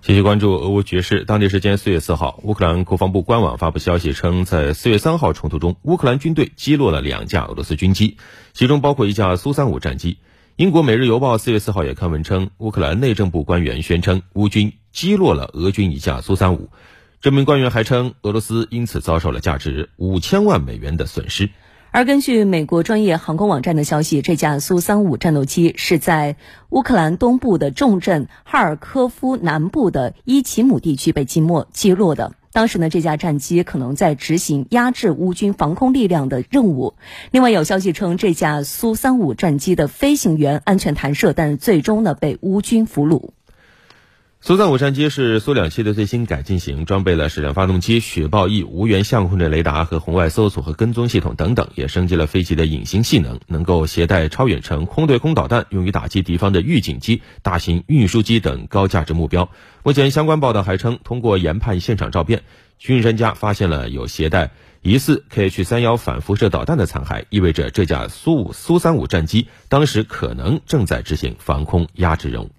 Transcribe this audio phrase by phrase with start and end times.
[0.00, 1.24] 继续关注俄乌局势。
[1.24, 8.16] 当地时间四月四号，乌克兰国防部官网发布消息称，在四月三号冲突中，乌克兰军队击落了两架俄罗斯军机，
[8.52, 10.18] 其中包括一架苏三五战机。
[10.54, 16.70] 英国《每日邮报》四月四号也刊文称，乌克兰内政部官员宣称，乌军击落了俄军一架苏三五。
[17.20, 21.50] 这名官员还称，俄罗斯因此遭受了价值五千万美元的损失。
[21.90, 26.36] 而根据美国专业航空网站的消息，这架苏三五战斗机是在
[26.68, 32.34] 乌克兰东部的重镇哈尔科夫南部的伊奇姆地区被击没击落的。
[32.52, 36.94] 当时呢，这架战机可能在执行压制乌军防空力量的任务。
[37.30, 43.30] 另外有消息称，这架苏三五战机的飞行员安全弹射，但最终呢被乌军俘虏。
[44.40, 59.50] 苏三五战机是苏两七的最新改进型，装备了矢量发动机、雪豹 E 无源相控阵雷达和红外搜索和跟踪系统等等，也升级了飞机的隐形性能，能够携带超远程空对空导弹，用于打击敌方的预警机、大型运输机等高价值目标。
[59.82, 62.44] 目前相关报道还称，通过研判现场照片，
[62.78, 64.52] 军事专家发现了有携带
[64.82, 72.50] 疑似 Kh 三幺反辐射导弹的残骸，意味着这架苏五苏三五战机当时可能正在执行防空压制任务。